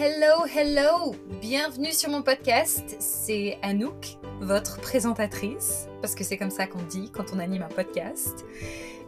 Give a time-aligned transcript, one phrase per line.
[0.00, 1.16] Hello, hello!
[1.40, 2.94] Bienvenue sur mon podcast.
[3.00, 7.74] C'est Anouk, votre présentatrice, parce que c'est comme ça qu'on dit quand on anime un
[7.74, 8.44] podcast.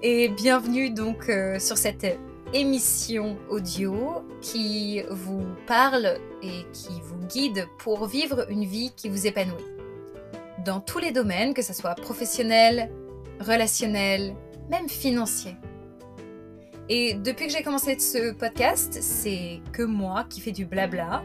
[0.03, 2.19] Et bienvenue donc euh, sur cette
[2.53, 9.29] émission audio qui vous parle et qui vous guide pour vivre une vie qui vous
[9.29, 9.63] épanouit.
[10.65, 12.91] Dans tous les domaines, que ce soit professionnel,
[13.39, 14.35] relationnel,
[14.69, 15.55] même financier.
[16.93, 21.23] Et depuis que j'ai commencé ce podcast, c'est que moi qui fais du blabla.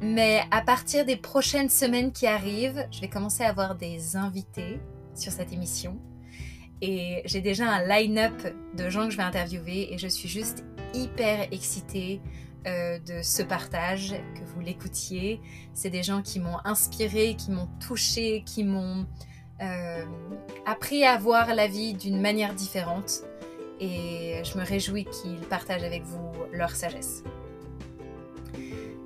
[0.00, 4.78] Mais à partir des prochaines semaines qui arrivent, je vais commencer à avoir des invités
[5.12, 5.98] sur cette émission.
[6.82, 8.40] Et j'ai déjà un line-up
[8.76, 10.64] de gens que je vais interviewer et je suis juste
[10.94, 12.20] hyper excitée
[12.68, 15.40] euh, de ce partage, que vous l'écoutiez.
[15.74, 19.04] C'est des gens qui m'ont inspiré, qui m'ont touché, qui m'ont
[19.62, 20.04] euh,
[20.64, 23.24] appris à voir la vie d'une manière différente
[23.80, 27.22] et je me réjouis qu'ils partagent avec vous leur sagesse.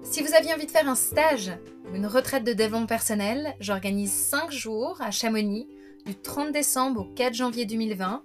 [0.03, 1.53] Si vous aviez envie de faire un stage
[1.95, 5.69] une retraite de développement personnel, j'organise 5 jours à Chamonix
[6.07, 8.23] du 30 décembre au 4 janvier 2020.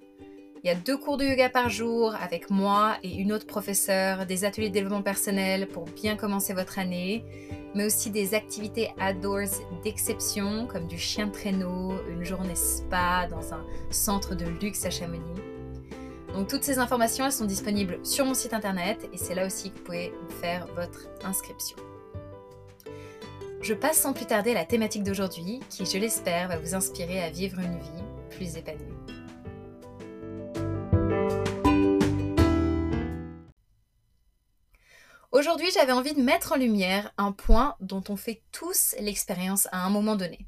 [0.63, 4.25] Il y a deux cours de yoga par jour avec moi et une autre professeure,
[4.25, 7.23] des ateliers de développement personnel pour bien commencer votre année,
[7.75, 13.53] mais aussi des activités outdoors d'exception comme du chien de traîneau, une journée spa dans
[13.53, 15.54] un centre de luxe à Chamonix.
[16.35, 19.71] Donc toutes ces informations, elles sont disponibles sur mon site internet et c'est là aussi
[19.71, 21.77] que vous pouvez faire votre inscription.
[23.61, 27.23] Je passe sans plus tarder à la thématique d'aujourd'hui qui, je l'espère, va vous inspirer
[27.23, 28.83] à vivre une vie plus épanouie.
[35.31, 39.85] Aujourd'hui, j'avais envie de mettre en lumière un point dont on fait tous l'expérience à
[39.85, 40.45] un moment donné.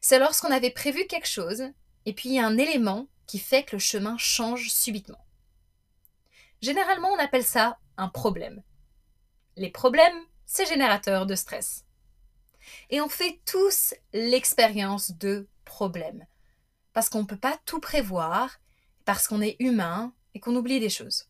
[0.00, 1.62] C'est lorsqu'on avait prévu quelque chose
[2.04, 5.24] et puis il y a un élément qui fait que le chemin change subitement.
[6.60, 8.62] Généralement, on appelle ça un problème.
[9.56, 11.84] Les problèmes, c'est générateur de stress.
[12.90, 16.26] Et on fait tous l'expérience de problèmes.
[16.92, 18.58] Parce qu'on ne peut pas tout prévoir,
[19.04, 21.28] parce qu'on est humain et qu'on oublie des choses.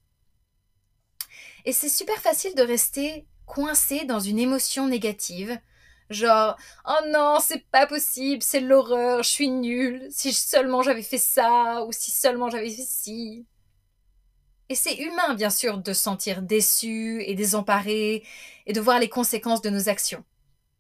[1.65, 5.59] Et c'est super facile de rester coincé dans une émotion négative
[6.11, 11.19] Genre, oh non, c'est pas possible, c'est l'horreur, je suis nulle, si seulement j'avais fait
[11.19, 13.47] ça, ou si seulement j'avais fait ci.
[14.71, 18.25] Et c'est humain, bien sûr, de se sentir déçu et désemparé,
[18.67, 20.25] et de voir les conséquences de nos actions.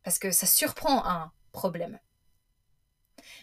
[0.02, 1.98] Parce que ça surprend un problème.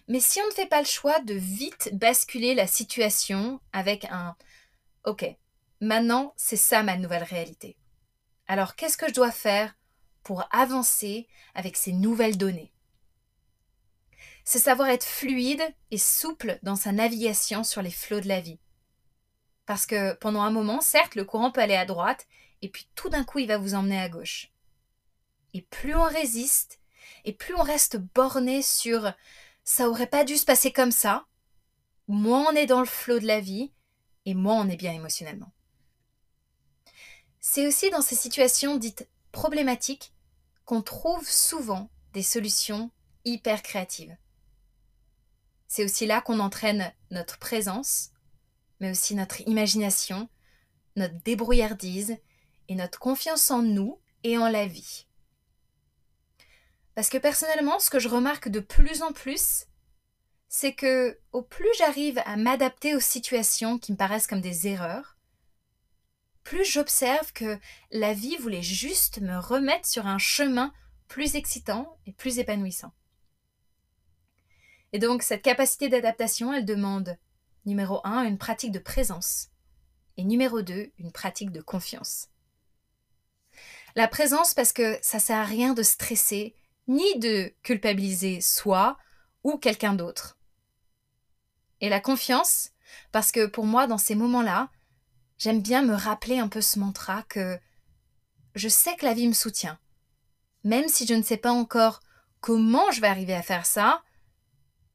[0.07, 4.35] Mais si on ne fait pas le choix de vite basculer la situation avec un
[5.03, 5.25] OK,
[5.81, 7.75] maintenant c'est ça ma nouvelle réalité.
[8.47, 9.75] Alors qu'est-ce que je dois faire
[10.25, 12.74] pour avancer avec ces nouvelles données.
[14.44, 18.59] C'est savoir être fluide et souple dans sa navigation sur les flots de la vie.
[19.66, 22.28] Parce que pendant un moment, certes, le courant peut aller à droite,
[22.62, 24.52] et puis tout d'un coup, il va vous emmener à gauche.
[25.53, 26.80] Et plus on résiste,
[27.24, 29.14] et plus on reste borné sur
[29.64, 31.25] ça aurait pas dû se passer comme ça,
[32.08, 33.72] moins on est dans le flot de la vie,
[34.25, 35.52] et moins on est bien émotionnellement.
[37.40, 40.15] C'est aussi dans ces situations dites problématiques
[40.66, 42.92] qu'on trouve souvent des solutions
[43.24, 44.18] hyper créatives.
[45.68, 48.12] C'est aussi là qu'on entraîne notre présence,
[48.80, 50.30] mais aussi notre imagination,
[50.96, 52.18] notre débrouillardise
[52.68, 55.08] et notre confiance en nous et en la vie.
[56.96, 59.66] Parce que personnellement, ce que je remarque de plus en plus,
[60.47, 65.15] c'est que au plus j'arrive à m'adapter aux situations qui me paraissent comme des erreurs,
[66.46, 67.60] plus j'observe que
[67.92, 70.72] la vie voulait juste me remettre sur un chemin
[71.08, 72.94] plus excitant et plus épanouissant.
[74.94, 77.18] Et donc cette capacité d'adaptation, elle demande
[77.66, 79.50] numéro 1 une pratique de présence
[80.18, 82.30] et numéro 2 une pratique de confiance.
[83.96, 86.56] La présence parce que ça sert à rien de stresser
[86.88, 88.98] ni de culpabiliser soi
[89.44, 90.38] ou quelqu'un d'autre.
[91.82, 92.70] Et la confiance
[93.12, 94.70] parce que pour moi dans ces moments-là,
[95.37, 97.59] j'aime bien me rappeler un peu ce mantra que
[98.55, 99.78] je sais que la vie me soutient.
[100.64, 102.02] Même si je ne sais pas encore
[102.40, 104.03] comment je vais arriver à faire ça,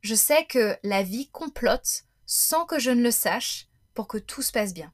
[0.00, 4.42] je sais que la vie complote sans que je ne le sache pour que tout
[4.42, 4.92] se passe bien.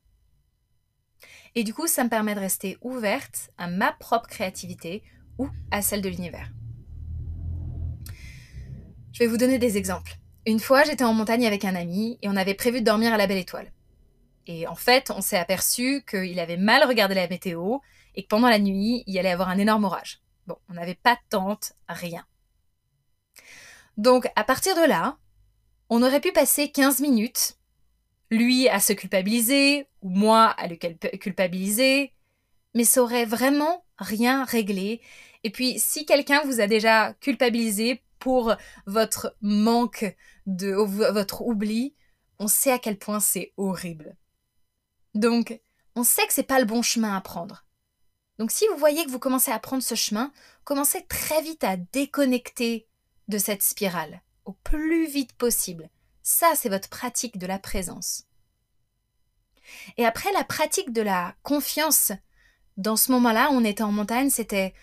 [1.54, 5.02] Et du coup, ça me permet de rester ouverte à ma propre créativité
[5.38, 6.50] ou à celle de l'univers.
[9.12, 10.16] Je vais vous donner des exemples.
[10.44, 13.16] Une fois, j'étais en montagne avec un ami et on avait prévu de dormir à
[13.16, 13.72] la belle étoile.
[14.46, 17.78] Et en fait, on s'est aperçu qu'il avait mal regardé la météo
[18.14, 20.20] et que pendant la nuit, il allait avoir un énorme orage.
[20.46, 22.24] Bon, on n'avait pas de tente, rien.
[23.96, 25.18] Donc, à partir de là,
[25.88, 27.56] on aurait pu passer 15 minutes,
[28.30, 32.12] lui à se culpabiliser, ou moi à le culpabiliser,
[32.74, 35.00] mais ça aurait vraiment rien régler.
[35.42, 38.54] Et puis, si quelqu'un vous a déjà culpabilisé pour
[38.86, 40.16] votre manque
[40.46, 41.94] de votre oubli,
[42.38, 44.16] on sait à quel point c'est horrible.
[45.16, 45.58] Donc,
[45.94, 47.64] on sait que c'est pas le bon chemin à prendre.
[48.38, 50.30] Donc, si vous voyez que vous commencez à prendre ce chemin,
[50.64, 52.86] commencez très vite à déconnecter
[53.28, 55.88] de cette spirale, au plus vite possible.
[56.22, 58.24] Ça, c'est votre pratique de la présence.
[59.96, 62.12] Et après, la pratique de la confiance,
[62.76, 64.74] dans ce moment-là, on était en montagne, c'était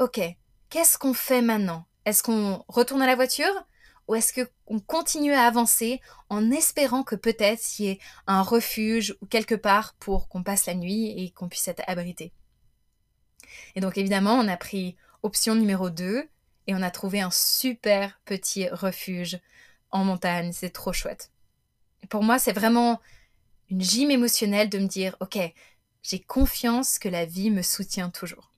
[0.00, 0.20] OK,
[0.68, 1.86] qu'est-ce qu'on fait maintenant?
[2.06, 3.66] Est-ce qu'on retourne à la voiture?
[4.08, 4.32] Ou est-ce
[4.66, 9.54] qu'on continue à avancer en espérant que peut-être il y ait un refuge ou quelque
[9.54, 12.32] part pour qu'on passe la nuit et qu'on puisse être abrité
[13.74, 16.28] Et donc évidemment, on a pris option numéro 2
[16.66, 19.38] et on a trouvé un super petit refuge
[19.90, 20.52] en montagne.
[20.52, 21.30] C'est trop chouette.
[22.10, 23.00] pour moi, c'est vraiment
[23.70, 25.38] une gym émotionnelle de me dire, ok,
[26.02, 28.52] j'ai confiance que la vie me soutient toujours.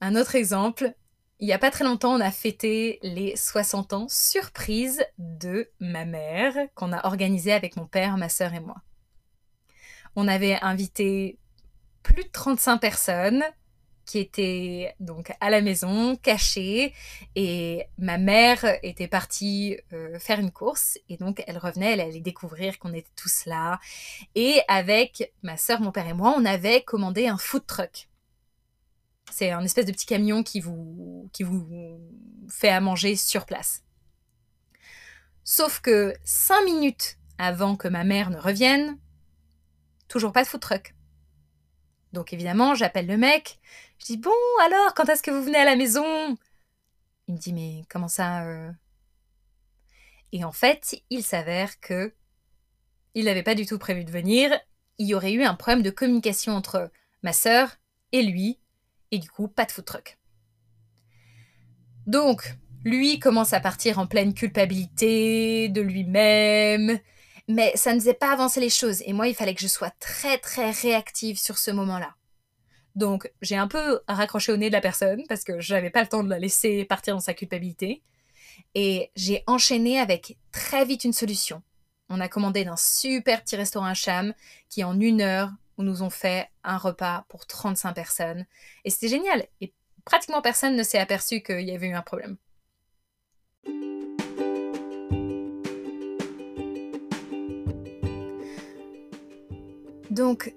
[0.00, 0.94] Un autre exemple,
[1.42, 6.04] il n'y a pas très longtemps, on a fêté les 60 ans surprise de ma
[6.04, 8.76] mère qu'on a organisé avec mon père, ma sœur et moi.
[10.14, 11.40] On avait invité
[12.04, 13.42] plus de 35 personnes
[14.04, 16.94] qui étaient donc à la maison, cachées,
[17.34, 22.20] et ma mère était partie euh, faire une course, et donc elle revenait, elle allait
[22.20, 23.80] découvrir qu'on était tous là.
[24.36, 28.08] Et avec ma sœur, mon père et moi, on avait commandé un food truck.
[29.32, 31.98] C'est un espèce de petit camion qui vous, qui vous
[32.50, 33.82] fait à manger sur place.
[35.42, 38.98] Sauf que cinq minutes avant que ma mère ne revienne,
[40.06, 40.94] toujours pas de food truck.
[42.12, 43.58] Donc évidemment, j'appelle le mec.
[43.98, 44.30] Je dis bon,
[44.66, 46.36] alors, quand est-ce que vous venez à la maison?
[47.26, 48.70] Il me dit mais comment ça euh?
[50.32, 52.14] Et en fait, il s'avère que
[53.14, 54.50] il n'avait pas du tout prévu de venir.
[54.98, 56.90] Il y aurait eu un problème de communication entre
[57.22, 57.76] ma sœur
[58.12, 58.58] et lui,
[59.12, 60.18] et du coup, pas de food truck.
[62.06, 66.98] Donc, lui commence à partir en pleine culpabilité de lui-même,
[67.46, 69.92] mais ça ne faisait pas avancer les choses, et moi, il fallait que je sois
[70.00, 72.16] très très réactive sur ce moment-là.
[72.96, 76.02] Donc, j'ai un peu raccroché au nez de la personne, parce que je n'avais pas
[76.02, 78.02] le temps de la laisser partir dans sa culpabilité,
[78.74, 81.62] et j'ai enchaîné avec très vite une solution.
[82.08, 84.34] On a commandé d'un super petit restaurant à Cham,
[84.68, 85.50] qui en une heure
[85.82, 88.46] nous ont fait un repas pour 35 personnes.
[88.84, 89.46] Et c'était génial.
[89.60, 89.72] Et
[90.04, 92.36] pratiquement personne ne s'est aperçu qu'il y avait eu un problème.
[100.10, 100.54] Donc,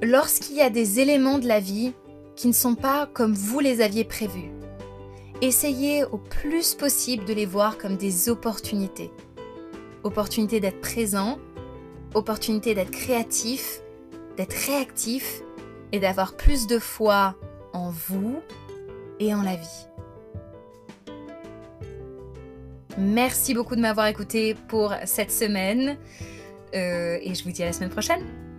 [0.00, 1.92] lorsqu'il y a des éléments de la vie
[2.36, 4.52] qui ne sont pas comme vous les aviez prévus,
[5.40, 9.10] essayez au plus possible de les voir comme des opportunités.
[10.04, 11.40] Opportunité d'être présent,
[12.14, 13.81] opportunité d'être créatif,
[14.36, 15.42] d'être réactif
[15.92, 17.36] et d'avoir plus de foi
[17.72, 18.40] en vous
[19.20, 19.86] et en la vie.
[22.98, 25.96] Merci beaucoup de m'avoir écouté pour cette semaine
[26.74, 28.51] euh, et je vous dis à la semaine prochaine.